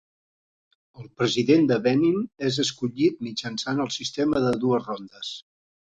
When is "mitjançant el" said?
3.27-3.95